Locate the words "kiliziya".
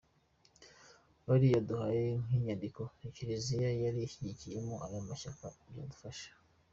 3.15-3.69